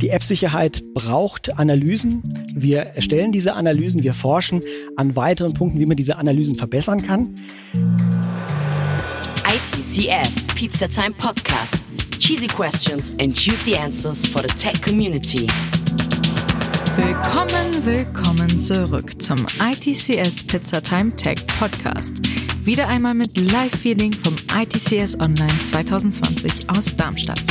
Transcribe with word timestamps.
Die 0.00 0.10
App-Sicherheit 0.10 0.84
braucht 0.94 1.58
Analysen. 1.58 2.22
Wir 2.54 2.82
erstellen 2.82 3.32
diese 3.32 3.54
Analysen, 3.54 4.04
wir 4.04 4.12
forschen 4.12 4.60
an 4.96 5.16
weiteren 5.16 5.54
Punkten, 5.54 5.80
wie 5.80 5.86
man 5.86 5.96
diese 5.96 6.18
Analysen 6.18 6.54
verbessern 6.54 7.02
kann. 7.02 7.34
ITCS 9.44 10.46
Pizza 10.54 10.88
Time 10.88 11.12
Podcast. 11.18 11.76
Cheesy 12.18 12.46
questions 12.46 13.10
and 13.20 13.36
juicy 13.36 13.74
answers 13.76 14.24
for 14.26 14.42
the 14.42 14.54
tech 14.54 14.80
community. 14.82 15.48
Willkommen, 16.96 17.84
willkommen 17.84 18.60
zurück 18.60 19.20
zum 19.20 19.46
ITCS 19.60 20.44
Pizza 20.44 20.80
Time 20.80 21.14
Tech 21.16 21.44
Podcast. 21.58 22.14
Wieder 22.64 22.86
einmal 22.86 23.14
mit 23.14 23.36
Live-Feeling 23.36 24.12
vom 24.12 24.36
ITCS 24.54 25.18
Online 25.18 25.58
2020 25.70 26.70
aus 26.70 26.94
Darmstadt. 26.94 27.42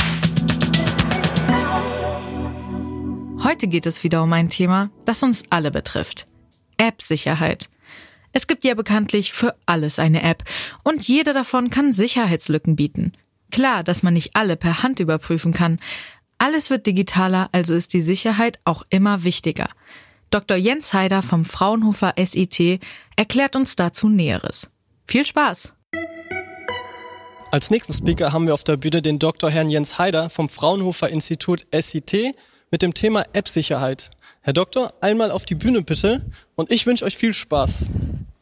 Heute 3.42 3.68
geht 3.68 3.86
es 3.86 4.02
wieder 4.02 4.22
um 4.22 4.32
ein 4.32 4.48
Thema, 4.48 4.90
das 5.04 5.22
uns 5.22 5.44
alle 5.50 5.70
betrifft. 5.70 6.26
App-Sicherheit. 6.76 7.68
Es 8.32 8.46
gibt 8.46 8.64
ja 8.64 8.74
bekanntlich 8.74 9.32
für 9.32 9.54
alles 9.64 9.98
eine 9.98 10.22
App 10.22 10.44
und 10.82 11.06
jede 11.06 11.32
davon 11.32 11.70
kann 11.70 11.92
Sicherheitslücken 11.92 12.76
bieten. 12.76 13.12
Klar, 13.50 13.84
dass 13.84 14.02
man 14.02 14.14
nicht 14.14 14.34
alle 14.34 14.56
per 14.56 14.82
Hand 14.82 15.00
überprüfen 15.00 15.52
kann. 15.52 15.78
Alles 16.36 16.68
wird 16.68 16.86
digitaler, 16.86 17.48
also 17.52 17.74
ist 17.74 17.94
die 17.94 18.00
Sicherheit 18.00 18.58
auch 18.64 18.82
immer 18.90 19.24
wichtiger. 19.24 19.70
Dr. 20.30 20.56
Jens 20.56 20.92
Heider 20.92 21.22
vom 21.22 21.44
Fraunhofer 21.44 22.14
SIT 22.18 22.80
erklärt 23.16 23.56
uns 23.56 23.76
dazu 23.76 24.08
Näheres. 24.08 24.68
Viel 25.06 25.24
Spaß! 25.24 25.72
Als 27.50 27.70
nächsten 27.70 27.94
Speaker 27.94 28.32
haben 28.32 28.46
wir 28.46 28.52
auf 28.52 28.64
der 28.64 28.76
Bühne 28.76 29.00
den 29.00 29.18
Dr. 29.18 29.48
Herrn 29.48 29.70
Jens 29.70 29.98
Heider 29.98 30.28
vom 30.28 30.50
Fraunhofer 30.50 31.08
Institut 31.08 31.66
SIT 31.72 32.34
mit 32.70 32.82
dem 32.82 32.94
Thema 32.94 33.24
App-Sicherheit. 33.32 34.10
Herr 34.42 34.52
Doktor, 34.52 34.92
einmal 35.00 35.30
auf 35.30 35.44
die 35.44 35.54
Bühne 35.54 35.82
bitte 35.82 36.24
und 36.54 36.70
ich 36.70 36.86
wünsche 36.86 37.04
euch 37.04 37.16
viel 37.16 37.32
Spaß. 37.32 37.90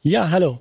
Ja, 0.02 0.30
hallo. 0.30 0.60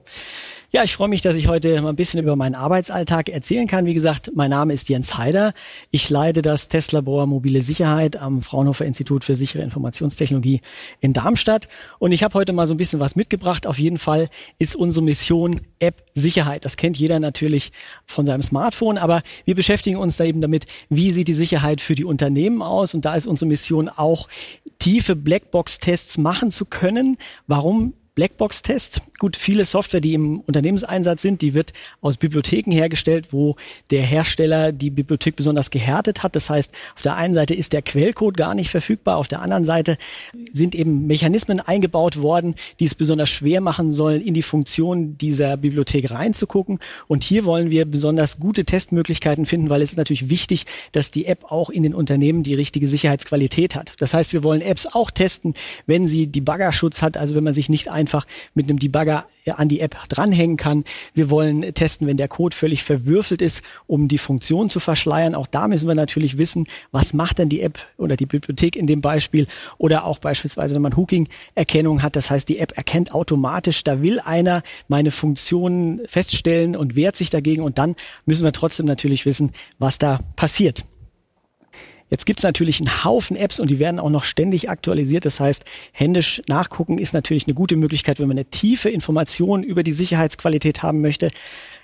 Ja, 0.75 0.83
ich 0.83 0.93
freue 0.93 1.07
mich, 1.07 1.21
dass 1.21 1.37
ich 1.37 1.47
heute 1.47 1.81
mal 1.81 1.87
ein 1.87 1.95
bisschen 1.95 2.21
über 2.21 2.35
meinen 2.35 2.53
Arbeitsalltag 2.53 3.29
erzählen 3.29 3.65
kann. 3.65 3.85
Wie 3.85 3.93
gesagt, 3.93 4.33
mein 4.35 4.49
Name 4.49 4.73
ist 4.73 4.89
Jens 4.89 5.17
Heider. 5.17 5.53
Ich 5.89 6.09
leite 6.09 6.41
das 6.41 6.67
Testlabor 6.67 7.27
Mobile 7.27 7.61
Sicherheit 7.61 8.17
am 8.17 8.41
Fraunhofer 8.41 8.83
Institut 8.83 9.23
für 9.23 9.37
sichere 9.37 9.63
Informationstechnologie 9.63 10.59
in 10.99 11.13
Darmstadt. 11.13 11.69
Und 11.97 12.11
ich 12.11 12.23
habe 12.23 12.33
heute 12.33 12.51
mal 12.51 12.67
so 12.67 12.73
ein 12.73 12.77
bisschen 12.77 12.99
was 12.99 13.15
mitgebracht. 13.15 13.67
Auf 13.67 13.79
jeden 13.79 13.97
Fall 13.97 14.27
ist 14.59 14.75
unsere 14.75 15.05
Mission 15.05 15.61
App 15.79 16.03
Sicherheit. 16.13 16.65
Das 16.65 16.75
kennt 16.75 16.97
jeder 16.97 17.21
natürlich 17.21 17.71
von 18.05 18.25
seinem 18.25 18.41
Smartphone, 18.41 18.97
aber 18.97 19.21
wir 19.45 19.55
beschäftigen 19.55 19.95
uns 19.95 20.17
da 20.17 20.25
eben 20.25 20.41
damit, 20.41 20.65
wie 20.89 21.09
sieht 21.11 21.29
die 21.29 21.35
Sicherheit 21.35 21.79
für 21.79 21.95
die 21.95 22.03
Unternehmen 22.03 22.61
aus. 22.61 22.93
Und 22.93 23.05
da 23.05 23.15
ist 23.15 23.27
unsere 23.27 23.47
Mission 23.47 23.87
auch, 23.87 24.27
tiefe 24.79 25.15
Blackbox-Tests 25.15 26.17
machen 26.17 26.51
zu 26.51 26.65
können. 26.65 27.15
Warum 27.47 27.93
Blackbox-Test. 28.15 29.01
Gut, 29.19 29.35
viele 29.35 29.65
Software, 29.65 29.99
die 29.99 30.13
im 30.13 30.39
Unternehmenseinsatz 30.39 31.21
sind, 31.21 31.41
die 31.41 31.53
wird 31.53 31.73
aus 32.01 32.15
Bibliotheken 32.15 32.71
hergestellt, 32.71 33.27
wo 33.31 33.57
der 33.91 34.03
Hersteller 34.03 34.71
die 34.71 34.89
Bibliothek 34.89 35.35
besonders 35.35 35.69
gehärtet 35.69 36.23
hat. 36.23 36.35
Das 36.35 36.49
heißt, 36.49 36.71
auf 36.95 37.01
der 37.01 37.15
einen 37.15 37.33
Seite 37.33 37.53
ist 37.53 37.73
der 37.73 37.81
Quellcode 37.81 38.37
gar 38.37 38.55
nicht 38.55 38.69
verfügbar, 38.69 39.17
auf 39.17 39.27
der 39.27 39.41
anderen 39.41 39.65
Seite 39.65 39.97
sind 40.53 40.75
eben 40.75 41.07
Mechanismen 41.07 41.59
eingebaut 41.59 42.21
worden, 42.21 42.55
die 42.79 42.85
es 42.85 42.95
besonders 42.95 43.29
schwer 43.29 43.59
machen 43.59 43.91
sollen, 43.91 44.21
in 44.21 44.33
die 44.33 44.41
Funktion 44.41 45.17
dieser 45.17 45.57
Bibliothek 45.57 46.09
reinzugucken. 46.09 46.79
Und 47.07 47.23
hier 47.23 47.43
wollen 47.43 47.69
wir 47.69 47.85
besonders 47.85 48.39
gute 48.39 48.63
Testmöglichkeiten 48.63 49.45
finden, 49.45 49.69
weil 49.69 49.81
es 49.81 49.91
ist 49.91 49.97
natürlich 49.97 50.29
wichtig, 50.29 50.65
dass 50.93 51.11
die 51.11 51.25
App 51.25 51.51
auch 51.51 51.69
in 51.69 51.83
den 51.83 51.93
Unternehmen 51.93 52.43
die 52.43 52.53
richtige 52.53 52.87
Sicherheitsqualität 52.87 53.75
hat. 53.75 53.95
Das 53.99 54.13
heißt, 54.13 54.31
wir 54.31 54.43
wollen 54.43 54.61
Apps 54.61 54.87
auch 54.87 55.11
testen, 55.11 55.53
wenn 55.85 56.07
sie 56.07 56.27
Debuggerschutz 56.27 57.01
hat, 57.01 57.17
also 57.17 57.35
wenn 57.35 57.43
man 57.43 57.53
sich 57.53 57.67
nicht 57.67 57.89
ein 57.89 58.04
einfach 58.05 58.27
mit 58.53 58.69
einem 58.69 58.77
Debugger 58.77 59.25
an 59.47 59.67
die 59.67 59.79
App 59.79 59.97
dranhängen 60.09 60.57
kann. 60.57 60.83
Wir 61.15 61.31
wollen 61.31 61.73
testen, 61.73 62.07
wenn 62.07 62.17
der 62.17 62.27
Code 62.27 62.55
völlig 62.55 62.83
verwürfelt 62.83 63.41
ist, 63.41 63.63
um 63.87 64.07
die 64.07 64.19
Funktion 64.19 64.69
zu 64.69 64.79
verschleiern. 64.79 65.33
Auch 65.33 65.47
da 65.47 65.67
müssen 65.67 65.87
wir 65.87 65.95
natürlich 65.95 66.37
wissen, 66.37 66.67
was 66.91 67.13
macht 67.13 67.39
denn 67.39 67.49
die 67.49 67.61
App 67.61 67.79
oder 67.97 68.15
die 68.15 68.27
Bibliothek 68.27 68.75
in 68.75 68.85
dem 68.85 69.01
Beispiel 69.01 69.47
oder 69.79 70.05
auch 70.05 70.19
beispielsweise, 70.19 70.75
wenn 70.75 70.83
man 70.83 70.95
Hooking-Erkennung 70.95 72.03
hat. 72.03 72.15
Das 72.15 72.29
heißt, 72.29 72.47
die 72.47 72.59
App 72.59 72.77
erkennt 72.77 73.13
automatisch, 73.13 73.83
da 73.83 74.03
will 74.03 74.19
einer 74.19 74.61
meine 74.87 75.11
Funktionen 75.11 76.01
feststellen 76.05 76.75
und 76.75 76.95
wehrt 76.95 77.15
sich 77.15 77.31
dagegen 77.31 77.63
und 77.63 77.79
dann 77.79 77.95
müssen 78.25 78.43
wir 78.43 78.51
trotzdem 78.51 78.85
natürlich 78.85 79.25
wissen, 79.25 79.51
was 79.79 79.97
da 79.97 80.19
passiert. 80.35 80.85
Jetzt 82.09 82.25
gibt's 82.25 82.43
natürlich 82.43 82.79
einen 82.79 83.03
Haufen 83.03 83.35
Apps 83.35 83.59
und 83.59 83.71
die 83.71 83.79
werden 83.79 83.99
auch 83.99 84.09
noch 84.09 84.23
ständig 84.23 84.69
aktualisiert. 84.69 85.25
Das 85.25 85.39
heißt, 85.39 85.65
händisch 85.91 86.41
nachgucken 86.47 86.99
ist 86.99 87.13
natürlich 87.13 87.47
eine 87.47 87.55
gute 87.55 87.75
Möglichkeit, 87.75 88.19
wenn 88.19 88.27
man 88.27 88.37
eine 88.37 88.45
tiefe 88.45 88.89
Information 88.89 89.63
über 89.63 89.81
die 89.81 89.91
Sicherheitsqualität 89.91 90.83
haben 90.83 91.01
möchte. 91.01 91.31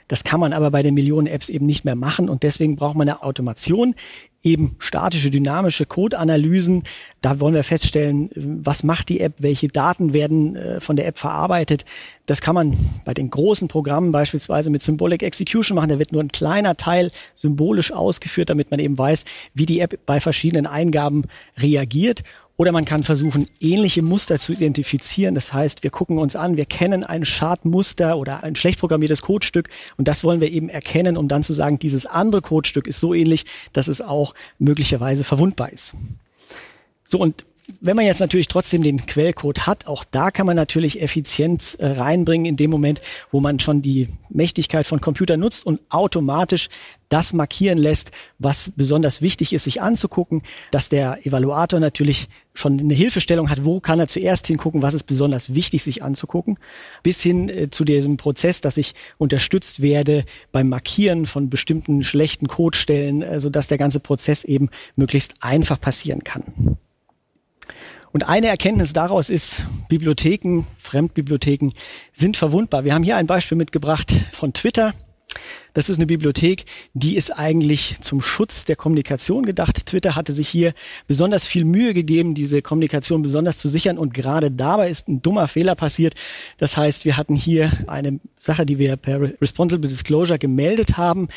Das 0.08 0.24
kann 0.24 0.40
man 0.40 0.54
aber 0.54 0.72
bei 0.72 0.84
den 0.84 0.94
Millionen 0.94 1.26
Apps 1.26 1.50
eben 1.50 1.66
nicht 1.66 1.86
mehr 1.86 1.96
machen 1.96 2.30
und 2.30 2.44
deswegen 2.44 2.76
braucht 2.76 2.96
man 2.96 3.08
eine 3.08 3.24
Automation, 3.24 3.96
eben 4.44 4.76
statische, 4.80 5.30
dynamische 5.30 5.86
Code-Analysen. 5.86 6.84
Da 7.22 7.40
wollen 7.40 7.54
wir 7.54 7.64
feststellen, 7.64 8.30
was 8.36 8.84
macht 8.84 9.10
die 9.10 9.20
App, 9.20 9.34
welche 9.38 9.68
Daten 9.68 10.14
werden 10.14 10.56
äh, 10.56 10.82
von 10.82 10.96
der 10.96 11.06
App 11.08 11.20
verarbeitet. 11.20 11.86
Das 12.26 12.42
kann 12.42 12.56
man 12.56 12.78
bei 13.06 13.14
den 13.14 13.30
großen 13.30 13.68
Programmen 13.68 14.12
beispielsweise 14.12 14.70
mit 14.70 14.82
Symbolic 14.82 15.22
Execution 15.22 15.76
machen. 15.76 15.90
Da 15.90 16.00
wird 16.00 16.12
nur 16.12 16.24
ein 16.24 16.30
kleiner 16.30 16.76
Teil 16.76 17.12
symbolisch 17.36 17.92
ausgeführt, 17.92 18.50
damit 18.50 18.72
man 18.72 18.80
eben 18.80 18.98
weiß, 18.98 19.26
wie 19.54 19.66
die 19.66 19.80
App 19.80 20.00
bei 20.06 20.20
verschiedenen 20.20 20.66
Eingaben 20.66 21.26
reagiert. 21.58 22.24
Oder 22.62 22.72
man 22.72 22.86
kann 22.86 23.02
versuchen, 23.02 23.48
ähnliche 23.60 24.04
Muster 24.04 24.38
zu 24.38 24.54
identifizieren. 24.54 25.34
Das 25.34 25.52
heißt, 25.52 25.82
wir 25.82 25.90
gucken 25.90 26.20
uns 26.20 26.36
an, 26.36 26.58
wir 26.58 26.66
kennen 26.66 27.04
ein 27.04 27.26
Schadmuster 27.26 28.20
oder 28.20 28.44
ein 28.44 28.56
schlecht 28.56 28.80
programmiertes 28.80 29.24
Codestück 29.24 29.68
und 29.98 30.08
das 30.08 30.24
wollen 30.24 30.42
wir 30.42 30.52
eben 30.52 30.70
erkennen, 30.70 31.18
um 31.18 31.28
dann 31.28 31.42
zu 31.42 31.54
sagen, 31.54 31.80
dieses 31.80 32.06
andere 32.06 32.44
Codestück 32.44 32.86
ist 32.86 33.00
so 33.00 33.16
ähnlich, 33.16 33.46
dass 33.74 33.88
es 33.88 34.00
auch 34.00 34.36
möglicherweise 34.60 35.24
verwundbar 35.24 35.74
ist. 35.74 35.96
So, 37.08 37.18
und 37.18 37.46
wenn 37.80 37.96
man 37.96 38.06
jetzt 38.06 38.20
natürlich 38.20 38.48
trotzdem 38.48 38.84
den 38.84 39.06
Quellcode 39.06 39.68
hat, 39.68 39.88
auch 39.88 40.04
da 40.04 40.32
kann 40.32 40.46
man 40.46 40.56
natürlich 40.56 41.02
Effizienz 41.02 41.76
äh, 41.76 41.88
reinbringen 41.88 42.46
in 42.46 42.56
dem 42.56 42.72
Moment, 42.72 43.02
wo 43.32 43.40
man 43.40 43.60
schon 43.60 43.82
die 43.82 44.08
Mächtigkeit 44.30 44.86
von 44.86 45.02
Computern 45.02 45.40
nutzt 45.40 45.66
und 45.66 45.80
automatisch 45.90 46.70
das 47.10 47.34
markieren 47.34 47.78
lässt, 47.78 48.12
was 48.40 48.72
besonders 48.76 49.22
wichtig 49.22 49.54
ist, 49.54 49.66
sich 49.66 49.82
anzugucken, 49.82 50.44
dass 50.72 50.88
der 50.88 51.26
Evaluator 51.26 51.80
natürlich 51.80 52.30
schon 52.54 52.80
eine 52.80 52.94
Hilfestellung 52.94 53.50
hat, 53.50 53.66
wo 53.66 53.80
kann 53.80 54.00
er 54.00 54.08
zuerst 54.08 54.48
hingucken, 54.48 54.82
was 54.82 54.94
ist 54.94 55.04
besonders 55.04 55.54
wichtig, 55.54 55.84
sich 55.84 56.04
anzugucken, 56.04 56.58
bis 57.04 57.22
hin 57.22 57.50
äh, 57.50 57.70
zu 57.70 57.84
diesem 57.84 58.18
Prozess, 58.18 58.62
dass 58.62 58.78
ich 58.78 58.94
unterstützt 59.18 59.82
werde 59.82 60.26
beim 60.52 60.70
Markieren 60.70 61.26
von 61.26 61.50
bestimmten 61.50 62.04
schlechten 62.04 62.48
Codestellen, 62.48 63.22
äh, 63.22 63.40
sodass 63.40 63.68
der 63.68 63.78
ganze 63.78 64.00
Prozess 64.00 64.44
eben 64.44 64.70
möglichst 64.96 65.34
einfach 65.42 65.80
passieren 65.80 66.24
kann. 66.24 66.78
Und 68.14 68.28
eine 68.28 68.48
Erkenntnis 68.48 68.94
daraus 68.94 69.30
ist, 69.30 69.64
Bibliotheken, 69.88 70.64
Fremdbibliotheken 70.78 71.72
sind 72.14 72.36
verwundbar. 72.36 72.84
Wir 72.84 72.94
haben 72.94 73.04
hier 73.04 73.18
ein 73.18 73.28
Beispiel 73.28 73.58
mitgebracht 73.58 74.26
von 74.34 74.54
Twitter. 74.54 74.94
Das 75.74 75.88
ist 75.88 75.98
eine 75.98 76.06
Bibliothek, 76.06 76.66
die 76.94 77.16
ist 77.16 77.32
eigentlich 77.32 78.02
zum 78.02 78.22
Schutz 78.22 78.66
der 78.66 78.76
Kommunikation 78.76 79.46
gedacht. 79.46 79.86
Twitter 79.86 80.16
hatte 80.16 80.34
sich 80.34 80.50
hier 80.50 80.74
besonders 81.08 81.46
viel 81.46 81.64
Mühe 81.64 81.94
gegeben, 81.94 82.36
diese 82.36 82.62
Kommunikation 82.62 83.22
besonders 83.22 83.56
zu 83.56 83.70
sichern 83.70 83.98
und 83.98 84.14
gerade 84.14 84.52
dabei 84.52 84.90
ist 84.90 85.08
ein 85.08 85.22
dummer 85.22 85.48
Fehler 85.48 85.76
passiert. 85.76 86.16
Das 86.58 86.76
heißt, 86.76 87.06
wir 87.06 87.16
hatten 87.16 87.36
hier 87.36 87.72
eine 87.88 88.20
Sache, 88.38 88.66
die 88.66 88.80
wir 88.80 88.98
per 88.98 89.22
Responsible 89.40 89.88
Disclosure 89.88 90.38
gemeldet 90.38 90.98
haben. 90.98 91.30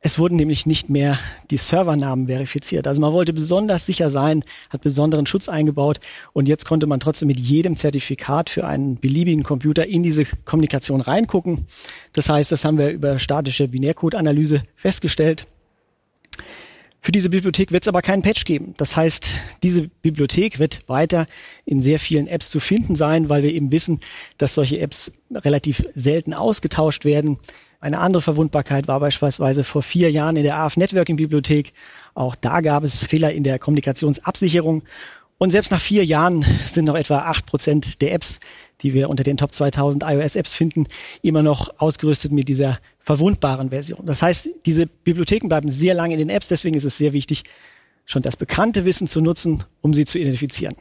Es 0.00 0.16
wurden 0.18 0.36
nämlich 0.36 0.64
nicht 0.64 0.88
mehr 0.88 1.18
die 1.50 1.56
Servernamen 1.56 2.28
verifiziert. 2.28 2.86
Also 2.86 3.00
man 3.00 3.12
wollte 3.12 3.32
besonders 3.32 3.84
sicher 3.84 4.10
sein, 4.10 4.44
hat 4.70 4.82
besonderen 4.82 5.26
Schutz 5.26 5.48
eingebaut 5.48 5.98
und 6.32 6.46
jetzt 6.46 6.66
konnte 6.66 6.86
man 6.86 7.00
trotzdem 7.00 7.26
mit 7.26 7.40
jedem 7.40 7.74
Zertifikat 7.74 8.48
für 8.48 8.64
einen 8.64 9.00
beliebigen 9.00 9.42
Computer 9.42 9.86
in 9.86 10.04
diese 10.04 10.24
Kommunikation 10.44 11.00
reingucken. 11.00 11.66
Das 12.12 12.28
heißt, 12.28 12.52
das 12.52 12.64
haben 12.64 12.78
wir 12.78 12.90
über 12.90 13.18
statische 13.18 13.66
Binärcode-Analyse 13.66 14.62
festgestellt. 14.76 15.48
Für 17.00 17.12
diese 17.12 17.30
Bibliothek 17.30 17.72
wird 17.72 17.82
es 17.82 17.88
aber 17.88 18.02
keinen 18.02 18.22
Patch 18.22 18.44
geben. 18.44 18.74
Das 18.76 18.96
heißt, 18.96 19.40
diese 19.64 19.88
Bibliothek 19.88 20.60
wird 20.60 20.88
weiter 20.88 21.26
in 21.64 21.80
sehr 21.82 21.98
vielen 21.98 22.26
Apps 22.28 22.50
zu 22.50 22.60
finden 22.60 22.94
sein, 22.94 23.28
weil 23.28 23.42
wir 23.42 23.52
eben 23.52 23.72
wissen, 23.72 23.98
dass 24.36 24.54
solche 24.54 24.78
Apps 24.78 25.10
relativ 25.32 25.84
selten 25.94 26.34
ausgetauscht 26.34 27.04
werden. 27.04 27.38
Eine 27.80 27.98
andere 28.00 28.22
Verwundbarkeit 28.22 28.88
war 28.88 28.98
beispielsweise 28.98 29.62
vor 29.62 29.82
vier 29.82 30.10
Jahren 30.10 30.36
in 30.36 30.42
der 30.42 30.56
AF 30.56 30.76
Networking 30.76 31.16
Bibliothek. 31.16 31.72
Auch 32.14 32.34
da 32.34 32.60
gab 32.60 32.82
es 32.82 33.06
Fehler 33.06 33.32
in 33.32 33.44
der 33.44 33.60
Kommunikationsabsicherung. 33.60 34.82
Und 35.38 35.52
selbst 35.52 35.70
nach 35.70 35.80
vier 35.80 36.04
Jahren 36.04 36.44
sind 36.66 36.86
noch 36.86 36.96
etwa 36.96 37.20
acht 37.20 37.46
Prozent 37.46 38.00
der 38.02 38.12
Apps, 38.12 38.40
die 38.80 38.94
wir 38.94 39.08
unter 39.08 39.22
den 39.22 39.36
Top 39.36 39.52
2000 39.52 40.02
iOS-Apps 40.04 40.56
finden, 40.56 40.86
immer 41.22 41.44
noch 41.44 41.78
ausgerüstet 41.78 42.32
mit 42.32 42.48
dieser 42.48 42.80
verwundbaren 42.98 43.70
Version. 43.70 44.04
Das 44.04 44.22
heißt, 44.22 44.48
diese 44.66 44.86
Bibliotheken 44.86 45.48
bleiben 45.48 45.70
sehr 45.70 45.94
lange 45.94 46.14
in 46.14 46.18
den 46.18 46.30
Apps, 46.30 46.48
deswegen 46.48 46.76
ist 46.76 46.84
es 46.84 46.98
sehr 46.98 47.12
wichtig, 47.12 47.44
schon 48.06 48.22
das 48.22 48.36
bekannte 48.36 48.84
Wissen 48.84 49.06
zu 49.06 49.20
nutzen, 49.20 49.62
um 49.80 49.94
sie 49.94 50.04
zu 50.04 50.18
identifizieren. 50.18 50.74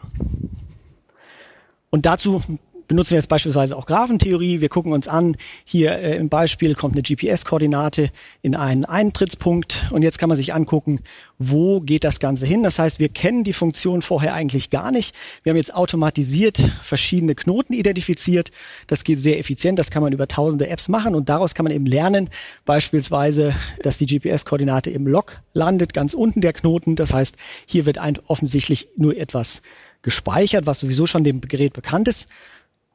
Und 1.89 2.05
dazu 2.05 2.41
benutzen 2.87 3.11
wir 3.11 3.17
jetzt 3.17 3.29
beispielsweise 3.29 3.75
auch 3.75 3.85
Graphentheorie. 3.85 4.61
Wir 4.61 4.69
gucken 4.69 4.93
uns 4.93 5.07
an, 5.07 5.35
hier 5.65 5.91
äh, 5.97 6.17
im 6.17 6.29
Beispiel 6.29 6.75
kommt 6.75 6.93
eine 6.93 7.03
GPS-Koordinate 7.03 8.09
in 8.41 8.55
einen 8.55 8.85
Eintrittspunkt 8.85 9.87
und 9.91 10.01
jetzt 10.01 10.19
kann 10.19 10.29
man 10.29 10.37
sich 10.37 10.53
angucken, 10.53 11.01
wo 11.37 11.81
geht 11.81 12.03
das 12.03 12.19
Ganze 12.19 12.45
hin. 12.45 12.63
Das 12.63 12.79
heißt, 12.79 12.99
wir 12.99 13.09
kennen 13.09 13.43
die 13.43 13.53
Funktion 13.53 14.01
vorher 14.01 14.33
eigentlich 14.33 14.69
gar 14.69 14.91
nicht. 14.91 15.13
Wir 15.43 15.51
haben 15.51 15.57
jetzt 15.57 15.73
automatisiert 15.73 16.57
verschiedene 16.81 17.35
Knoten 17.35 17.73
identifiziert. 17.73 18.51
Das 18.87 19.03
geht 19.03 19.19
sehr 19.19 19.39
effizient. 19.39 19.77
Das 19.77 19.91
kann 19.91 20.01
man 20.01 20.13
über 20.13 20.27
tausende 20.27 20.67
Apps 20.69 20.87
machen 20.87 21.15
und 21.15 21.29
daraus 21.29 21.53
kann 21.53 21.65
man 21.65 21.73
eben 21.73 21.85
lernen, 21.85 22.29
beispielsweise, 22.65 23.53
dass 23.83 23.97
die 23.97 24.05
GPS-Koordinate 24.05 24.89
im 24.89 25.07
Log 25.07 25.41
landet, 25.53 25.93
ganz 25.93 26.13
unten 26.13 26.41
der 26.41 26.53
Knoten. 26.53 26.95
Das 26.95 27.13
heißt, 27.13 27.35
hier 27.65 27.85
wird 27.85 27.97
ein, 27.97 28.17
offensichtlich 28.27 28.87
nur 28.95 29.17
etwas 29.17 29.61
gespeichert, 30.01 30.65
was 30.65 30.79
sowieso 30.79 31.05
schon 31.05 31.23
dem 31.23 31.41
Gerät 31.41 31.73
bekannt 31.73 32.07
ist. 32.07 32.27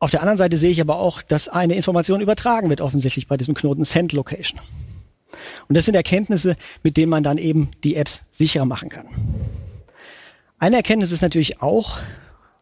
Auf 0.02 0.10
der 0.10 0.20
anderen 0.20 0.36
Seite 0.36 0.58
sehe 0.58 0.72
ich 0.72 0.80
aber 0.80 0.98
auch, 0.98 1.22
dass 1.22 1.48
eine 1.48 1.76
Information 1.76 2.20
übertragen 2.20 2.68
wird, 2.70 2.80
offensichtlich 2.80 3.28
bei 3.28 3.36
diesem 3.36 3.54
Knoten 3.54 3.84
Send 3.84 4.12
Location. 4.12 4.60
Und 5.68 5.76
das 5.76 5.84
sind 5.84 5.94
Erkenntnisse, 5.94 6.56
mit 6.82 6.96
denen 6.96 7.08
man 7.08 7.22
dann 7.22 7.38
eben 7.38 7.70
die 7.84 7.94
Apps 7.94 8.22
sicherer 8.32 8.64
machen 8.64 8.88
kann. 8.88 9.06
Eine 10.58 10.74
Erkenntnis 10.74 11.12
ist 11.12 11.22
natürlich 11.22 11.62
auch, 11.62 12.00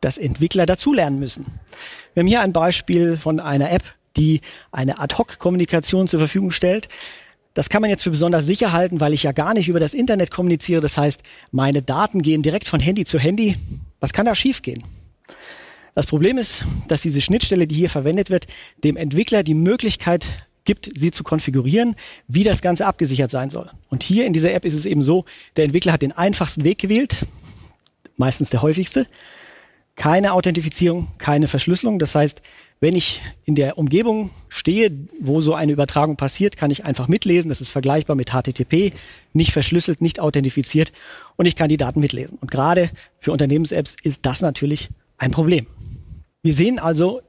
dass 0.03 0.19
Entwickler 0.19 0.67
dazulernen 0.67 1.19
müssen. 1.19 1.47
Wir 2.13 2.21
haben 2.21 2.27
hier 2.27 2.43
ein 2.43 2.53
Beispiel 2.53 3.17
von 3.17 3.41
einer 3.41 3.71
App, 3.73 3.85
die 4.19 4.43
eine 4.71 4.99
Ad-Hoc-Kommunikation 4.99 6.09
zur 6.09 6.19
Verfügung 6.19 6.51
stellt. 6.51 6.89
Das 7.55 7.71
kann 7.71 7.81
man 7.81 7.89
jetzt 7.89 8.03
für 8.03 8.11
besonders 8.11 8.45
sicher 8.45 8.73
halten, 8.73 9.01
weil 9.01 9.15
ich 9.15 9.23
ja 9.23 9.33
gar 9.33 9.55
nicht 9.55 9.71
über 9.71 9.81
das 9.81 9.95
Internet 9.95 10.31
kommuniziere. 10.31 10.83
Das 10.83 10.99
heißt, 10.99 11.23
meine 11.53 11.81
Daten 11.81 12.21
gehen 12.21 12.43
direkt 12.43 12.69
von 12.69 12.81
Handy 12.81 13.07
zu 13.07 13.19
Handy. 13.19 13.57
Was 13.99 14.13
kann 14.13 14.27
da 14.27 14.35
schiefgehen? 14.35 14.85
Das 16.01 16.07
Problem 16.07 16.39
ist, 16.39 16.65
dass 16.89 17.03
diese 17.03 17.21
Schnittstelle, 17.21 17.67
die 17.67 17.75
hier 17.75 17.91
verwendet 17.91 18.31
wird, 18.31 18.47
dem 18.83 18.97
Entwickler 18.97 19.43
die 19.43 19.53
Möglichkeit 19.53 20.47
gibt, 20.65 20.89
sie 20.95 21.11
zu 21.11 21.23
konfigurieren, 21.23 21.95
wie 22.27 22.43
das 22.43 22.63
Ganze 22.63 22.87
abgesichert 22.87 23.31
sein 23.31 23.51
soll. 23.51 23.71
Und 23.91 24.03
hier 24.03 24.25
in 24.25 24.33
dieser 24.33 24.51
App 24.55 24.65
ist 24.65 24.73
es 24.73 24.87
eben 24.87 25.03
so, 25.03 25.27
der 25.57 25.67
Entwickler 25.67 25.93
hat 25.93 26.01
den 26.01 26.13
einfachsten 26.13 26.65
Weg 26.65 26.79
gewählt, 26.79 27.27
meistens 28.17 28.49
der 28.49 28.63
häufigste. 28.63 29.07
Keine 29.95 30.33
Authentifizierung, 30.33 31.09
keine 31.19 31.49
Verschlüsselung. 31.49 31.99
Das 31.99 32.15
heißt, 32.15 32.41
wenn 32.81 32.97
ich 32.97 33.21
in 33.45 33.55
der 33.55 33.77
Umgebung 33.77 34.31
stehe, 34.49 34.91
wo 35.21 35.43
so 35.43 35.53
eine 35.53 35.73
Übertragung 35.73 36.17
passiert, 36.17 36.57
kann 36.57 36.71
ich 36.71 36.83
einfach 36.87 37.09
mitlesen. 37.09 37.51
Das 37.51 37.61
ist 37.61 37.69
vergleichbar 37.69 38.17
mit 38.17 38.31
HTTP, 38.31 38.95
nicht 39.35 39.53
verschlüsselt, 39.53 40.01
nicht 40.01 40.19
authentifiziert 40.19 40.93
und 41.37 41.45
ich 41.45 41.57
kann 41.57 41.69
die 41.69 41.77
Daten 41.77 42.01
mitlesen. 42.01 42.39
Und 42.41 42.51
gerade 42.51 42.89
für 43.19 43.33
Unternehmens-Apps 43.33 43.97
ist 44.03 44.25
das 44.25 44.41
natürlich 44.41 44.89
ein 45.21 45.31
Problem. 45.31 45.67
Wir 46.43 46.55
sehen 46.55 46.79
also, 46.79 47.21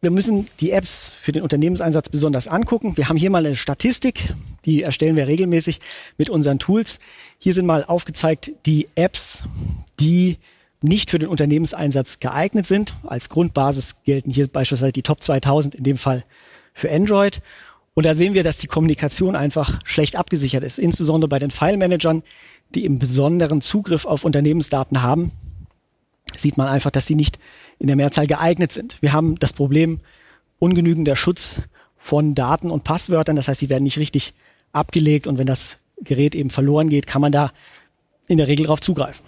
wir 0.00 0.10
müssen 0.10 0.46
die 0.60 0.70
Apps 0.70 1.14
für 1.20 1.32
den 1.32 1.42
Unternehmenseinsatz 1.42 2.08
besonders 2.08 2.48
angucken. 2.48 2.96
Wir 2.96 3.08
haben 3.08 3.16
hier 3.16 3.28
mal 3.28 3.44
eine 3.44 3.56
Statistik, 3.56 4.32
die 4.64 4.82
erstellen 4.82 5.16
wir 5.16 5.26
regelmäßig 5.26 5.80
mit 6.16 6.30
unseren 6.30 6.58
Tools. 6.58 7.00
Hier 7.38 7.52
sind 7.52 7.66
mal 7.66 7.84
aufgezeigt 7.84 8.52
die 8.64 8.88
Apps, 8.94 9.42
die 9.98 10.38
nicht 10.80 11.10
für 11.10 11.18
den 11.18 11.28
Unternehmenseinsatz 11.28 12.20
geeignet 12.20 12.66
sind. 12.66 12.94
Als 13.02 13.28
Grundbasis 13.28 13.96
gelten 14.04 14.30
hier 14.30 14.46
beispielsweise 14.46 14.92
die 14.92 15.02
Top 15.02 15.22
2000, 15.22 15.74
in 15.74 15.84
dem 15.84 15.98
Fall 15.98 16.24
für 16.72 16.90
Android. 16.90 17.42
Und 17.94 18.06
da 18.06 18.14
sehen 18.14 18.32
wir, 18.32 18.44
dass 18.44 18.58
die 18.58 18.68
Kommunikation 18.68 19.34
einfach 19.34 19.80
schlecht 19.84 20.14
abgesichert 20.14 20.62
ist, 20.62 20.78
insbesondere 20.78 21.28
bei 21.28 21.40
den 21.40 21.50
File-Managern, 21.50 22.22
die 22.74 22.84
im 22.84 23.00
besonderen 23.00 23.60
Zugriff 23.60 24.06
auf 24.06 24.24
Unternehmensdaten 24.24 25.02
haben. 25.02 25.32
Sieht 26.36 26.56
man 26.56 26.68
einfach, 26.68 26.90
dass 26.90 27.06
sie 27.06 27.14
nicht 27.14 27.38
in 27.78 27.86
der 27.86 27.96
Mehrzahl 27.96 28.26
geeignet 28.26 28.72
sind. 28.72 28.98
Wir 29.00 29.12
haben 29.12 29.38
das 29.38 29.52
Problem 29.52 30.00
ungenügender 30.58 31.16
Schutz 31.16 31.62
von 31.96 32.34
Daten 32.34 32.70
und 32.70 32.84
Passwörtern. 32.84 33.36
Das 33.36 33.48
heißt, 33.48 33.60
sie 33.60 33.68
werden 33.68 33.84
nicht 33.84 33.98
richtig 33.98 34.34
abgelegt 34.72 35.26
und 35.26 35.38
wenn 35.38 35.46
das 35.46 35.78
Gerät 36.02 36.34
eben 36.34 36.50
verloren 36.50 36.88
geht, 36.88 37.06
kann 37.06 37.20
man 37.20 37.32
da 37.32 37.52
in 38.28 38.38
der 38.38 38.48
Regel 38.48 38.66
darauf 38.66 38.80
zugreifen. 38.80 39.24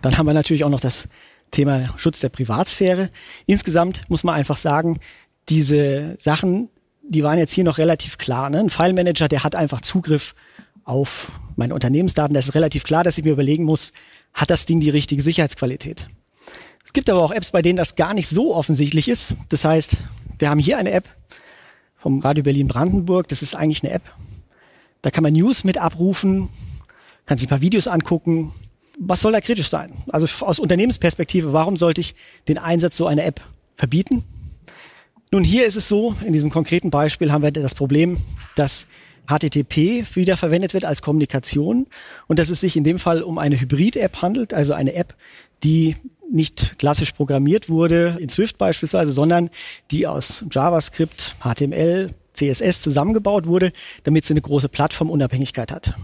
Dann 0.00 0.18
haben 0.18 0.26
wir 0.26 0.34
natürlich 0.34 0.64
auch 0.64 0.70
noch 0.70 0.80
das 0.80 1.08
Thema 1.50 1.84
Schutz 1.96 2.20
der 2.20 2.28
Privatsphäre. 2.30 3.10
Insgesamt 3.46 4.02
muss 4.08 4.24
man 4.24 4.34
einfach 4.34 4.56
sagen, 4.56 4.98
diese 5.48 6.16
Sachen, 6.18 6.68
die 7.02 7.22
waren 7.22 7.38
jetzt 7.38 7.52
hier 7.52 7.64
noch 7.64 7.78
relativ 7.78 8.18
klar. 8.18 8.50
Ne? 8.50 8.58
Ein 8.58 8.70
File 8.70 8.94
Manager, 8.94 9.28
der 9.28 9.44
hat 9.44 9.54
einfach 9.54 9.80
Zugriff 9.80 10.34
auf 10.84 11.30
meine 11.56 11.74
Unternehmensdaten. 11.74 12.34
Das 12.34 12.48
ist 12.48 12.54
relativ 12.54 12.84
klar, 12.84 13.04
dass 13.04 13.18
ich 13.18 13.24
mir 13.24 13.32
überlegen 13.32 13.64
muss, 13.64 13.92
hat 14.34 14.50
das 14.50 14.66
Ding 14.66 14.80
die 14.80 14.90
richtige 14.90 15.22
Sicherheitsqualität? 15.22 16.08
Es 16.84 16.92
gibt 16.92 17.08
aber 17.08 17.22
auch 17.22 17.32
Apps, 17.32 17.50
bei 17.50 17.62
denen 17.62 17.76
das 17.76 17.96
gar 17.96 18.14
nicht 18.14 18.28
so 18.28 18.54
offensichtlich 18.54 19.08
ist. 19.08 19.34
Das 19.48 19.64
heißt, 19.64 19.98
wir 20.38 20.50
haben 20.50 20.58
hier 20.58 20.78
eine 20.78 20.92
App 20.92 21.08
vom 21.96 22.20
Radio 22.20 22.42
Berlin 22.42 22.68
Brandenburg. 22.68 23.28
Das 23.28 23.42
ist 23.42 23.54
eigentlich 23.54 23.82
eine 23.82 23.92
App. 23.92 24.02
Da 25.00 25.10
kann 25.10 25.22
man 25.22 25.32
News 25.32 25.64
mit 25.64 25.78
abrufen, 25.78 26.48
kann 27.26 27.38
sich 27.38 27.46
ein 27.46 27.50
paar 27.50 27.60
Videos 27.60 27.88
angucken. 27.88 28.52
Was 28.98 29.20
soll 29.20 29.32
da 29.32 29.40
kritisch 29.40 29.68
sein? 29.68 29.94
Also 30.08 30.26
aus 30.44 30.58
Unternehmensperspektive, 30.58 31.52
warum 31.52 31.76
sollte 31.76 32.00
ich 32.00 32.14
den 32.46 32.58
Einsatz 32.58 32.96
so 32.96 33.06
einer 33.06 33.24
App 33.24 33.40
verbieten? 33.76 34.24
Nun, 35.32 35.44
hier 35.44 35.66
ist 35.66 35.76
es 35.76 35.88
so, 35.88 36.14
in 36.24 36.34
diesem 36.34 36.50
konkreten 36.50 36.90
Beispiel 36.90 37.32
haben 37.32 37.42
wir 37.42 37.50
das 37.50 37.74
Problem, 37.74 38.18
dass 38.54 38.86
HTTP 39.26 40.04
wieder 40.14 40.36
verwendet 40.36 40.74
wird 40.74 40.84
als 40.84 41.02
Kommunikation 41.02 41.86
und 42.26 42.38
dass 42.38 42.50
es 42.50 42.60
sich 42.60 42.76
in 42.76 42.84
dem 42.84 42.98
Fall 42.98 43.22
um 43.22 43.38
eine 43.38 43.60
Hybrid-App 43.60 44.22
handelt, 44.22 44.54
also 44.54 44.72
eine 44.72 44.94
App, 44.94 45.14
die 45.62 45.96
nicht 46.30 46.78
klassisch 46.78 47.12
programmiert 47.12 47.68
wurde, 47.68 48.16
in 48.20 48.28
Swift 48.28 48.58
beispielsweise, 48.58 49.12
sondern 49.12 49.50
die 49.90 50.06
aus 50.06 50.44
JavaScript, 50.50 51.36
HTML, 51.40 52.10
CSS 52.34 52.80
zusammengebaut 52.80 53.46
wurde, 53.46 53.72
damit 54.04 54.24
sie 54.24 54.32
eine 54.32 54.40
große 54.40 54.68
Plattformunabhängigkeit 54.68 55.70
hat. 55.70 55.94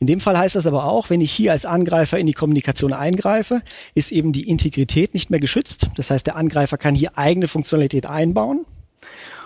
In 0.00 0.06
dem 0.06 0.20
Fall 0.20 0.36
heißt 0.36 0.56
das 0.56 0.66
aber 0.66 0.86
auch, 0.86 1.10
wenn 1.10 1.20
ich 1.20 1.30
hier 1.30 1.52
als 1.52 1.64
Angreifer 1.64 2.18
in 2.18 2.26
die 2.26 2.32
Kommunikation 2.32 2.92
eingreife, 2.92 3.62
ist 3.94 4.10
eben 4.10 4.32
die 4.32 4.48
Integrität 4.48 5.14
nicht 5.14 5.30
mehr 5.30 5.38
geschützt. 5.38 5.88
Das 5.96 6.10
heißt, 6.10 6.26
der 6.26 6.36
Angreifer 6.36 6.78
kann 6.78 6.94
hier 6.94 7.16
eigene 7.16 7.46
Funktionalität 7.46 8.06
einbauen 8.06 8.64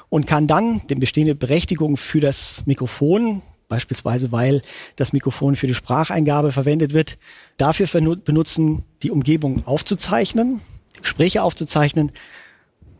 und 0.08 0.26
kann 0.26 0.46
dann 0.46 0.86
den 0.88 1.00
bestehende 1.00 1.34
Berechtigung 1.34 1.96
für 1.96 2.20
das 2.20 2.62
Mikrofon 2.66 3.42
beispielsweise 3.68 4.32
weil 4.32 4.62
das 4.96 5.12
Mikrofon 5.12 5.56
für 5.56 5.66
die 5.66 5.74
Spracheingabe 5.74 6.52
verwendet 6.52 6.92
wird, 6.92 7.18
dafür 7.56 7.86
benutzen, 8.16 8.84
die 9.02 9.10
Umgebung 9.10 9.66
aufzuzeichnen, 9.66 10.60
Gespräche 11.02 11.42
aufzuzeichnen, 11.42 12.12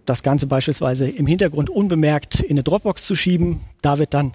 das 0.05 0.23
Ganze 0.23 0.47
beispielsweise 0.47 1.09
im 1.09 1.27
Hintergrund 1.27 1.69
unbemerkt 1.69 2.41
in 2.41 2.53
eine 2.53 2.63
Dropbox 2.63 3.05
zu 3.05 3.17
schieben. 3.17 3.61
Da 3.83 3.99
wird 3.99 4.15
dann 4.15 4.35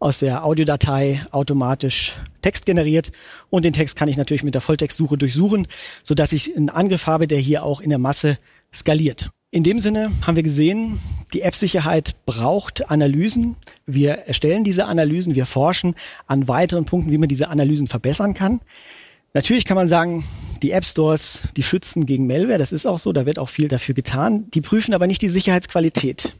aus 0.00 0.18
der 0.18 0.44
Audiodatei 0.44 1.24
automatisch 1.30 2.16
Text 2.42 2.66
generiert 2.66 3.12
und 3.48 3.64
den 3.64 3.72
Text 3.72 3.94
kann 3.94 4.08
ich 4.08 4.16
natürlich 4.16 4.42
mit 4.42 4.54
der 4.54 4.60
Volltextsuche 4.60 5.16
durchsuchen, 5.16 5.68
so 6.02 6.14
dass 6.16 6.32
ich 6.32 6.56
einen 6.56 6.70
Angriff 6.70 7.06
habe, 7.06 7.28
der 7.28 7.38
hier 7.38 7.62
auch 7.62 7.80
in 7.80 7.90
der 7.90 8.00
Masse 8.00 8.36
skaliert. 8.74 9.30
In 9.54 9.64
dem 9.64 9.78
Sinne 9.78 10.10
haben 10.26 10.36
wir 10.36 10.42
gesehen, 10.42 10.98
die 11.34 11.42
App-Sicherheit 11.42 12.14
braucht 12.24 12.90
Analysen. 12.90 13.56
Wir 13.84 14.12
erstellen 14.12 14.64
diese 14.64 14.86
Analysen, 14.86 15.34
wir 15.34 15.44
forschen 15.44 15.94
an 16.26 16.48
weiteren 16.48 16.86
Punkten, 16.86 17.10
wie 17.10 17.18
man 17.18 17.28
diese 17.28 17.48
Analysen 17.48 17.86
verbessern 17.86 18.32
kann. 18.32 18.62
Natürlich 19.34 19.66
kann 19.66 19.74
man 19.74 19.88
sagen, 19.88 20.24
die 20.62 20.70
App 20.70 20.86
Stores, 20.86 21.42
die 21.54 21.62
schützen 21.62 22.06
gegen 22.06 22.26
Malware, 22.26 22.56
das 22.56 22.72
ist 22.72 22.86
auch 22.86 22.98
so, 22.98 23.12
da 23.12 23.26
wird 23.26 23.38
auch 23.38 23.50
viel 23.50 23.68
dafür 23.68 23.94
getan. 23.94 24.50
Die 24.52 24.62
prüfen 24.62 24.94
aber 24.94 25.06
nicht 25.06 25.20
die 25.20 25.28
Sicherheitsqualität. 25.28 26.32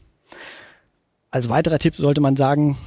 Als 1.29 1.49
weiterer 1.49 1.77
Tipp 1.77 1.95
sollte 1.95 2.19
man 2.19 2.35
sagen, 2.35 2.77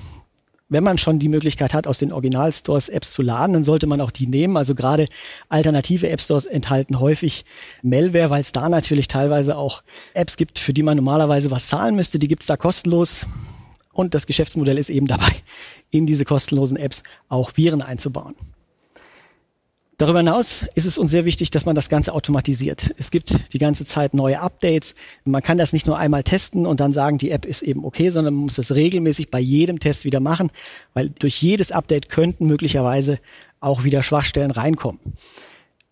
wenn 0.68 0.82
man 0.82 0.98
schon 0.98 1.18
die 1.18 1.28
Möglichkeit 1.28 1.74
hat, 1.74 1.86
aus 1.86 1.98
den 1.98 2.12
Original-Stores 2.12 2.88
Apps 2.88 3.12
zu 3.12 3.22
laden, 3.22 3.52
dann 3.52 3.64
sollte 3.64 3.86
man 3.86 4.00
auch 4.00 4.10
die 4.10 4.26
nehmen. 4.26 4.56
Also 4.56 4.74
gerade 4.74 5.06
alternative 5.48 6.08
App-Stores 6.08 6.46
enthalten 6.46 6.98
häufig 6.98 7.44
Malware, 7.82 8.30
weil 8.30 8.40
es 8.40 8.52
da 8.52 8.68
natürlich 8.68 9.06
teilweise 9.06 9.56
auch 9.56 9.82
Apps 10.14 10.36
gibt, 10.36 10.58
für 10.58 10.72
die 10.72 10.82
man 10.82 10.96
normalerweise 10.96 11.50
was 11.50 11.68
zahlen 11.68 11.94
müsste. 11.94 12.18
Die 12.18 12.28
gibt's 12.28 12.46
da 12.46 12.56
kostenlos. 12.56 13.24
Und 13.92 14.14
das 14.14 14.26
Geschäftsmodell 14.26 14.76
ist 14.76 14.90
eben 14.90 15.06
dabei, 15.06 15.30
in 15.90 16.06
diese 16.06 16.24
kostenlosen 16.24 16.76
Apps 16.76 17.02
auch 17.28 17.52
Viren 17.56 17.80
einzubauen. 17.80 18.34
Darüber 19.98 20.18
hinaus 20.18 20.66
ist 20.74 20.84
es 20.84 20.98
uns 20.98 21.10
sehr 21.10 21.24
wichtig, 21.24 21.50
dass 21.50 21.64
man 21.64 21.74
das 21.74 21.88
Ganze 21.88 22.12
automatisiert. 22.12 22.94
Es 22.98 23.10
gibt 23.10 23.54
die 23.54 23.58
ganze 23.58 23.86
Zeit 23.86 24.12
neue 24.12 24.40
Updates. 24.40 24.94
Man 25.24 25.42
kann 25.42 25.56
das 25.56 25.72
nicht 25.72 25.86
nur 25.86 25.96
einmal 25.96 26.22
testen 26.22 26.66
und 26.66 26.80
dann 26.80 26.92
sagen, 26.92 27.16
die 27.16 27.30
App 27.30 27.46
ist 27.46 27.62
eben 27.62 27.82
okay, 27.82 28.10
sondern 28.10 28.34
man 28.34 28.42
muss 28.44 28.56
das 28.56 28.74
regelmäßig 28.74 29.30
bei 29.30 29.40
jedem 29.40 29.80
Test 29.80 30.04
wieder 30.04 30.20
machen, 30.20 30.50
weil 30.92 31.08
durch 31.08 31.40
jedes 31.40 31.72
Update 31.72 32.10
könnten 32.10 32.46
möglicherweise 32.46 33.18
auch 33.60 33.84
wieder 33.84 34.02
Schwachstellen 34.02 34.50
reinkommen. 34.50 35.00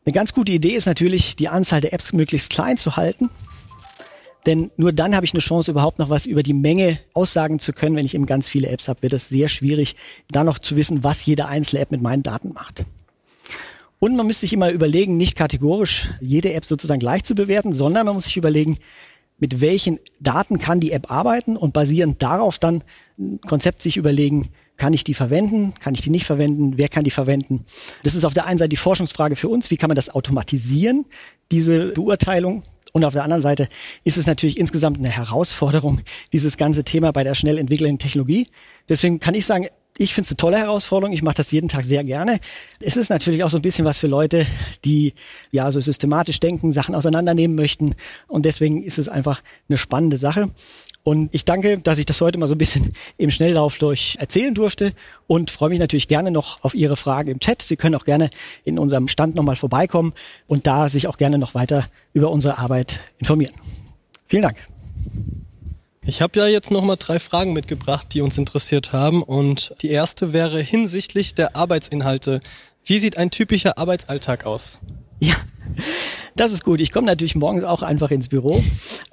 Eine 0.04 0.12
ganz 0.12 0.34
gute 0.34 0.52
Idee 0.52 0.72
ist 0.72 0.84
natürlich, 0.84 1.34
die 1.36 1.48
Anzahl 1.48 1.80
der 1.80 1.94
Apps 1.94 2.12
möglichst 2.12 2.50
klein 2.50 2.76
zu 2.76 2.96
halten. 2.96 3.30
Denn 4.44 4.70
nur 4.76 4.92
dann 4.92 5.16
habe 5.16 5.24
ich 5.24 5.32
eine 5.32 5.40
Chance, 5.40 5.70
überhaupt 5.70 5.98
noch 5.98 6.10
was 6.10 6.26
über 6.26 6.42
die 6.42 6.52
Menge 6.52 6.98
aussagen 7.14 7.58
zu 7.58 7.72
können. 7.72 7.96
Wenn 7.96 8.04
ich 8.04 8.14
eben 8.14 8.26
ganz 8.26 8.48
viele 8.48 8.68
Apps 8.68 8.88
habe, 8.88 9.00
wird 9.00 9.14
es 9.14 9.30
sehr 9.30 9.48
schwierig, 9.48 9.96
da 10.30 10.44
noch 10.44 10.58
zu 10.58 10.76
wissen, 10.76 11.02
was 11.02 11.24
jede 11.24 11.46
einzelne 11.46 11.80
App 11.80 11.90
mit 11.90 12.02
meinen 12.02 12.22
Daten 12.22 12.52
macht. 12.52 12.84
Und 13.98 14.16
man 14.16 14.26
müsste 14.26 14.42
sich 14.42 14.52
immer 14.52 14.70
überlegen, 14.70 15.16
nicht 15.16 15.36
kategorisch 15.36 16.10
jede 16.20 16.52
App 16.52 16.64
sozusagen 16.64 17.00
gleich 17.00 17.24
zu 17.24 17.34
bewerten, 17.34 17.72
sondern 17.72 18.06
man 18.06 18.14
muss 18.14 18.24
sich 18.24 18.36
überlegen, 18.36 18.78
mit 19.38 19.60
welchen 19.60 19.98
Daten 20.20 20.58
kann 20.58 20.80
die 20.80 20.92
App 20.92 21.10
arbeiten 21.10 21.56
und 21.56 21.72
basierend 21.72 22.22
darauf 22.22 22.58
dann 22.58 22.84
ein 23.18 23.40
Konzept 23.40 23.82
sich 23.82 23.96
überlegen, 23.96 24.50
kann 24.76 24.92
ich 24.92 25.04
die 25.04 25.14
verwenden? 25.14 25.74
Kann 25.80 25.94
ich 25.94 26.02
die 26.02 26.10
nicht 26.10 26.26
verwenden? 26.26 26.74
Wer 26.76 26.88
kann 26.88 27.04
die 27.04 27.10
verwenden? 27.10 27.64
Das 28.02 28.14
ist 28.14 28.24
auf 28.24 28.34
der 28.34 28.46
einen 28.46 28.58
Seite 28.58 28.70
die 28.70 28.76
Forschungsfrage 28.76 29.36
für 29.36 29.48
uns. 29.48 29.70
Wie 29.70 29.76
kann 29.76 29.88
man 29.88 29.96
das 29.96 30.10
automatisieren, 30.10 31.06
diese 31.50 31.88
Beurteilung? 31.92 32.64
Und 32.92 33.04
auf 33.04 33.12
der 33.12 33.24
anderen 33.24 33.42
Seite 33.42 33.68
ist 34.04 34.16
es 34.16 34.26
natürlich 34.26 34.56
insgesamt 34.56 34.98
eine 34.98 35.08
Herausforderung, 35.08 36.00
dieses 36.32 36.56
ganze 36.56 36.84
Thema 36.84 37.12
bei 37.12 37.24
der 37.24 37.34
schnell 37.34 37.58
entwickelnden 37.58 37.98
Technologie. 37.98 38.46
Deswegen 38.88 39.18
kann 39.18 39.34
ich 39.34 39.46
sagen, 39.46 39.66
ich 39.96 40.12
finde 40.12 40.26
es 40.26 40.30
eine 40.32 40.36
tolle 40.36 40.58
Herausforderung. 40.58 41.12
Ich 41.14 41.22
mache 41.22 41.36
das 41.36 41.52
jeden 41.52 41.68
Tag 41.68 41.84
sehr 41.84 42.02
gerne. 42.02 42.40
Es 42.80 42.96
ist 42.96 43.10
natürlich 43.10 43.44
auch 43.44 43.50
so 43.50 43.58
ein 43.58 43.62
bisschen 43.62 43.84
was 43.84 44.00
für 44.00 44.08
Leute, 44.08 44.46
die 44.84 45.14
ja 45.52 45.70
so 45.70 45.80
systematisch 45.80 46.40
denken, 46.40 46.72
Sachen 46.72 46.94
auseinandernehmen 46.94 47.56
möchten. 47.56 47.94
Und 48.26 48.44
deswegen 48.44 48.82
ist 48.82 48.98
es 48.98 49.08
einfach 49.08 49.42
eine 49.68 49.78
spannende 49.78 50.16
Sache. 50.16 50.50
Und 51.04 51.32
ich 51.32 51.44
danke, 51.44 51.78
dass 51.78 51.98
ich 51.98 52.06
das 52.06 52.20
heute 52.20 52.38
mal 52.38 52.48
so 52.48 52.54
ein 52.54 52.58
bisschen 52.58 52.94
im 53.18 53.30
Schnelllauf 53.30 53.78
durch 53.78 54.16
erzählen 54.18 54.54
durfte 54.54 54.94
und 55.28 55.50
freue 55.50 55.68
mich 55.68 55.78
natürlich 55.78 56.08
gerne 56.08 56.30
noch 56.30 56.64
auf 56.64 56.74
Ihre 56.74 56.96
Fragen 56.96 57.30
im 57.30 57.38
Chat. 57.38 57.62
Sie 57.62 57.76
können 57.76 57.94
auch 57.94 58.04
gerne 58.04 58.30
in 58.64 58.78
unserem 58.78 59.06
Stand 59.06 59.36
nochmal 59.36 59.56
vorbeikommen 59.56 60.12
und 60.48 60.66
da 60.66 60.88
sich 60.88 61.06
auch 61.06 61.18
gerne 61.18 61.38
noch 61.38 61.54
weiter 61.54 61.88
über 62.14 62.30
unsere 62.30 62.58
Arbeit 62.58 63.00
informieren. 63.18 63.54
Vielen 64.26 64.42
Dank. 64.42 64.56
Ich 66.06 66.20
habe 66.20 66.38
ja 66.38 66.46
jetzt 66.46 66.70
nochmal 66.70 66.96
drei 66.98 67.18
Fragen 67.18 67.54
mitgebracht, 67.54 68.08
die 68.12 68.20
uns 68.20 68.36
interessiert 68.36 68.92
haben. 68.92 69.22
Und 69.22 69.74
die 69.80 69.90
erste 69.90 70.32
wäre 70.32 70.60
hinsichtlich 70.60 71.34
der 71.34 71.56
Arbeitsinhalte. 71.56 72.40
Wie 72.84 72.98
sieht 72.98 73.16
ein 73.16 73.30
typischer 73.30 73.78
Arbeitsalltag 73.78 74.44
aus? 74.44 74.80
Ja, 75.20 75.36
das 76.36 76.52
ist 76.52 76.64
gut. 76.64 76.80
Ich 76.80 76.92
komme 76.92 77.06
natürlich 77.06 77.36
morgens 77.36 77.64
auch 77.64 77.82
einfach 77.82 78.10
ins 78.10 78.28
Büro. 78.28 78.62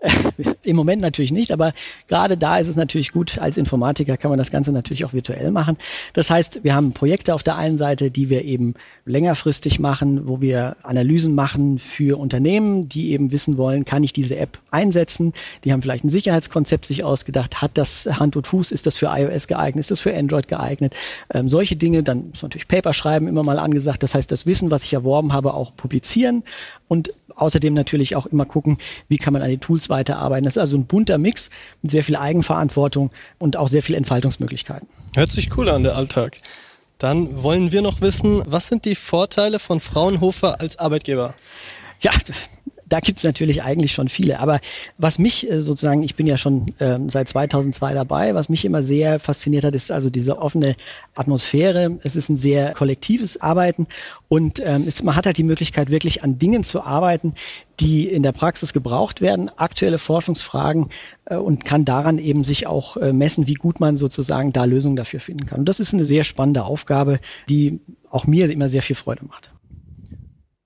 Im 0.63 0.75
Moment 0.75 1.01
natürlich 1.01 1.31
nicht, 1.31 1.51
aber 1.51 1.73
gerade 2.07 2.37
da 2.37 2.57
ist 2.57 2.67
es 2.67 2.75
natürlich 2.75 3.11
gut. 3.11 3.37
Als 3.37 3.57
Informatiker 3.57 4.17
kann 4.17 4.29
man 4.29 4.37
das 4.37 4.51
Ganze 4.51 4.71
natürlich 4.71 5.05
auch 5.05 5.13
virtuell 5.13 5.51
machen. 5.51 5.77
Das 6.13 6.29
heißt, 6.29 6.63
wir 6.63 6.73
haben 6.73 6.93
Projekte 6.93 7.33
auf 7.33 7.43
der 7.43 7.57
einen 7.57 7.77
Seite, 7.77 8.11
die 8.11 8.29
wir 8.29 8.43
eben 8.43 8.73
längerfristig 9.05 9.79
machen, 9.79 10.27
wo 10.27 10.41
wir 10.41 10.77
Analysen 10.83 11.35
machen 11.35 11.79
für 11.79 12.19
Unternehmen, 12.19 12.89
die 12.89 13.11
eben 13.11 13.31
wissen 13.31 13.57
wollen, 13.57 13.85
kann 13.85 14.03
ich 14.03 14.13
diese 14.13 14.37
App 14.37 14.59
einsetzen? 14.71 15.33
Die 15.63 15.71
haben 15.71 15.81
vielleicht 15.81 16.03
ein 16.03 16.09
Sicherheitskonzept 16.09 16.85
sich 16.85 17.03
ausgedacht. 17.03 17.61
Hat 17.61 17.71
das 17.75 18.07
Hand 18.19 18.35
und 18.35 18.47
Fuß? 18.47 18.71
Ist 18.71 18.85
das 18.87 18.97
für 18.97 19.07
iOS 19.07 19.47
geeignet? 19.47 19.81
Ist 19.81 19.91
das 19.91 19.99
für 19.99 20.15
Android 20.15 20.47
geeignet? 20.47 20.95
Ähm, 21.33 21.49
solche 21.49 21.75
Dinge. 21.75 22.03
Dann 22.03 22.31
ist 22.33 22.43
natürlich 22.43 22.67
Paper 22.67 22.93
schreiben 22.93 23.27
immer 23.27 23.43
mal 23.43 23.59
angesagt. 23.59 24.01
Das 24.03 24.15
heißt, 24.15 24.31
das 24.31 24.45
Wissen, 24.45 24.71
was 24.71 24.83
ich 24.83 24.93
erworben 24.93 25.33
habe, 25.33 25.53
auch 25.53 25.75
publizieren 25.75 26.43
und 26.91 27.13
außerdem 27.37 27.73
natürlich 27.73 28.17
auch 28.17 28.25
immer 28.25 28.43
gucken, 28.43 28.77
wie 29.07 29.17
kann 29.17 29.31
man 29.31 29.41
an 29.41 29.49
den 29.49 29.61
Tools 29.61 29.89
weiterarbeiten. 29.89 30.43
Das 30.43 30.57
ist 30.57 30.57
also 30.57 30.75
ein 30.75 30.87
bunter 30.87 31.17
Mix 31.17 31.49
mit 31.81 31.89
sehr 31.89 32.03
viel 32.03 32.17
Eigenverantwortung 32.17 33.11
und 33.39 33.55
auch 33.55 33.69
sehr 33.69 33.81
viel 33.81 33.95
Entfaltungsmöglichkeiten. 33.95 34.89
Hört 35.15 35.31
sich 35.31 35.57
cool 35.57 35.69
an, 35.69 35.83
der 35.83 35.95
Alltag. 35.95 36.35
Dann 36.97 37.43
wollen 37.43 37.71
wir 37.71 37.81
noch 37.81 38.01
wissen, 38.01 38.43
was 38.45 38.67
sind 38.67 38.83
die 38.83 38.95
Vorteile 38.95 39.57
von 39.59 39.79
Fraunhofer 39.79 40.59
als 40.59 40.79
Arbeitgeber? 40.79 41.33
Ja, 42.01 42.11
da 42.91 42.99
gibt's 42.99 43.23
natürlich 43.23 43.63
eigentlich 43.63 43.93
schon 43.93 44.09
viele. 44.09 44.39
Aber 44.39 44.59
was 44.97 45.17
mich 45.17 45.49
äh, 45.49 45.61
sozusagen, 45.61 46.03
ich 46.03 46.15
bin 46.15 46.27
ja 46.27 46.35
schon 46.35 46.73
ähm, 46.81 47.09
seit 47.09 47.29
2002 47.29 47.93
dabei, 47.93 48.35
was 48.35 48.49
mich 48.49 48.65
immer 48.65 48.83
sehr 48.83 49.19
fasziniert 49.19 49.63
hat, 49.63 49.73
ist 49.75 49.91
also 49.91 50.09
diese 50.09 50.39
offene 50.39 50.75
Atmosphäre. 51.15 51.99
Es 52.03 52.17
ist 52.17 52.27
ein 52.27 52.35
sehr 52.35 52.73
kollektives 52.73 53.39
Arbeiten 53.39 53.87
und 54.27 54.61
ähm, 54.65 54.83
es, 54.87 55.03
man 55.03 55.15
hat 55.15 55.25
halt 55.25 55.37
die 55.37 55.43
Möglichkeit, 55.43 55.89
wirklich 55.89 56.21
an 56.23 56.37
Dingen 56.37 56.65
zu 56.65 56.83
arbeiten, 56.83 57.33
die 57.79 58.09
in 58.09 58.23
der 58.23 58.33
Praxis 58.33 58.73
gebraucht 58.73 59.21
werden, 59.21 59.49
aktuelle 59.55 59.97
Forschungsfragen 59.97 60.89
äh, 61.25 61.37
und 61.37 61.63
kann 61.63 61.85
daran 61.85 62.17
eben 62.17 62.43
sich 62.43 62.67
auch 62.67 62.97
äh, 62.97 63.13
messen, 63.13 63.47
wie 63.47 63.53
gut 63.53 63.79
man 63.79 63.95
sozusagen 63.95 64.51
da 64.51 64.65
Lösungen 64.65 64.97
dafür 64.97 65.21
finden 65.21 65.45
kann. 65.45 65.59
Und 65.59 65.69
das 65.69 65.79
ist 65.79 65.93
eine 65.93 66.03
sehr 66.03 66.25
spannende 66.25 66.65
Aufgabe, 66.65 67.19
die 67.47 67.79
auch 68.09 68.27
mir 68.27 68.49
immer 68.49 68.67
sehr 68.67 68.81
viel 68.81 68.97
Freude 68.97 69.23
macht 69.23 69.51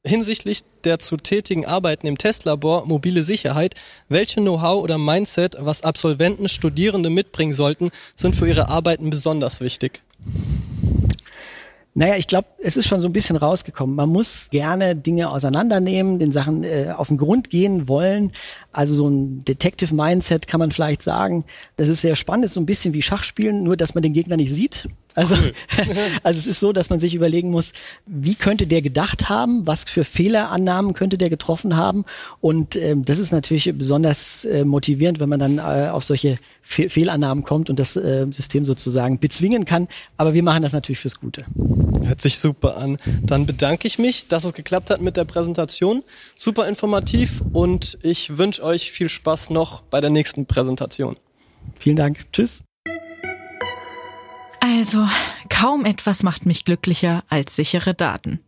hinsichtlich 0.05 0.63
der 0.83 0.99
zu 0.99 1.17
tätigen 1.17 1.65
Arbeiten 1.65 2.07
im 2.07 2.17
Testlabor 2.17 2.85
mobile 2.85 3.23
Sicherheit, 3.23 3.75
welche 4.07 4.39
Know-how 4.39 4.83
oder 4.83 4.97
Mindset, 4.97 5.57
was 5.59 5.81
Absolventen, 5.81 6.47
Studierende 6.47 7.09
mitbringen 7.09 7.53
sollten, 7.53 7.89
sind 8.15 8.35
für 8.35 8.47
ihre 8.47 8.69
Arbeiten 8.69 9.09
besonders 9.09 9.61
wichtig? 9.61 10.01
Naja, 11.97 12.17
ich 12.17 12.27
glaube, 12.27 12.49
es 12.61 12.75
ist 12.75 12.87
schon 12.87 12.99
so 12.99 13.07
ein 13.07 13.13
bisschen 13.13 13.37
rausgekommen. 13.37 13.95
Man 13.95 14.09
muss 14.09 14.49
gerne 14.51 14.97
Dinge 14.97 15.29
auseinandernehmen, 15.29 16.19
den 16.19 16.33
Sachen 16.33 16.65
äh, 16.65 16.93
auf 16.95 17.07
den 17.07 17.15
Grund 17.15 17.49
gehen 17.49 17.87
wollen. 17.87 18.33
Also 18.73 18.93
so 18.95 19.07
ein 19.07 19.45
Detective 19.45 19.95
Mindset 19.95 20.45
kann 20.45 20.59
man 20.59 20.71
vielleicht 20.71 21.01
sagen. 21.01 21.45
Das 21.77 21.87
ist 21.87 22.01
sehr 22.01 22.15
spannend, 22.15 22.43
das 22.43 22.51
ist 22.51 22.55
so 22.55 22.61
ein 22.61 22.65
bisschen 22.65 22.93
wie 22.93 23.01
Schachspielen, 23.01 23.63
nur 23.63 23.77
dass 23.77 23.95
man 23.95 24.03
den 24.03 24.11
Gegner 24.11 24.35
nicht 24.35 24.53
sieht. 24.53 24.89
Also, 25.15 25.35
also 26.23 26.39
es 26.39 26.45
ist 26.45 26.59
so, 26.59 26.73
dass 26.73 26.89
man 26.89 26.99
sich 26.99 27.15
überlegen 27.15 27.49
muss, 27.49 27.71
wie 28.05 28.35
könnte 28.35 28.67
der 28.67 28.81
gedacht 28.81 29.29
haben, 29.29 29.65
was 29.65 29.85
für 29.85 30.03
Fehlerannahmen 30.03 30.93
könnte 30.93 31.17
der 31.17 31.29
getroffen 31.29 31.75
haben. 31.75 32.05
Und 32.41 32.75
ähm, 32.75 33.05
das 33.05 33.17
ist 33.17 33.31
natürlich 33.31 33.71
besonders 33.75 34.45
äh, 34.45 34.65
motivierend, 34.65 35.19
wenn 35.19 35.29
man 35.29 35.39
dann 35.39 35.57
äh, 35.57 35.89
auf 35.89 36.03
solche 36.03 36.37
Fe 36.61 36.89
Fehlannahmen 36.89 37.43
kommt 37.43 37.69
und 37.69 37.79
das 37.79 37.95
äh, 37.95 38.27
System 38.29 38.65
sozusagen 38.65 39.19
bezwingen 39.19 39.65
kann. 39.65 39.87
Aber 40.17 40.33
wir 40.33 40.43
machen 40.43 40.63
das 40.63 40.73
natürlich 40.73 40.99
fürs 40.99 41.19
Gute. 41.19 41.45
Hört 42.03 42.21
sich 42.21 42.37
super 42.37 42.77
an. 42.77 42.97
Dann 43.23 43.45
bedanke 43.45 43.87
ich 43.87 43.97
mich, 43.97 44.27
dass 44.27 44.43
es 44.43 44.53
geklappt 44.53 44.89
hat 44.89 45.01
mit 45.01 45.17
der 45.17 45.25
Präsentation. 45.25 46.03
Super 46.35 46.67
informativ 46.67 47.41
und 47.53 47.97
ich 48.03 48.37
wünsche 48.37 48.63
euch 48.63 48.91
viel 48.91 49.09
Spaß 49.09 49.49
noch 49.51 49.81
bei 49.81 50.01
der 50.01 50.09
nächsten 50.09 50.45
Präsentation. 50.45 51.15
Vielen 51.79 51.95
Dank. 51.95 52.25
Tschüss. 52.33 52.61
Also, 54.77 55.07
kaum 55.47 55.85
etwas 55.85 56.21
macht 56.23 56.45
mich 56.45 56.65
glücklicher 56.65 57.23
als 57.29 57.55
sichere 57.55 57.93
Daten. 57.93 58.41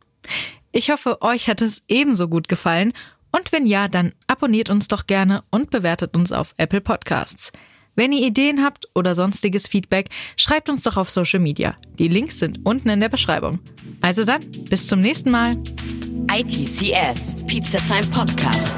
Ich 0.74 0.90
hoffe, 0.90 1.22
euch 1.22 1.48
hat 1.48 1.62
es 1.62 1.84
ebenso 1.88 2.28
gut 2.28 2.50
gefallen 2.50 2.92
und 3.32 3.54
wenn 3.54 3.66
ja, 3.66 3.88
dann 3.88 4.12
abonniert 4.28 4.70
uns 4.70 4.90
doch 4.90 5.08
gerne 5.08 5.46
und 5.52 5.70
bewertet 5.70 6.18
uns 6.18 6.34
auf 6.34 6.54
Apple 6.58 6.82
Podcasts. 6.82 7.54
Wenn 7.96 8.12
ihr 8.12 8.28
Ideen 8.28 8.62
habt 8.62 8.90
oder 8.94 9.16
sonstiges 9.16 9.70
Feedback, 9.70 10.10
schreibt 10.36 10.68
uns 10.68 10.84
doch 10.84 10.98
auf 10.98 11.10
Social 11.10 11.40
Media. 11.40 11.78
Die 11.98 12.10
Links 12.10 12.40
sind 12.40 12.60
unten 12.66 12.90
in 12.90 13.00
der 13.00 13.10
Beschreibung. 13.10 13.60
Also 14.02 14.26
dann, 14.26 14.42
bis 14.70 14.86
zum 14.86 15.00
nächsten 15.00 15.32
Mal. 15.32 15.52
ITCS, 16.30 17.46
Pizza 17.48 17.78
Time 17.80 18.06
Podcast. 18.08 18.74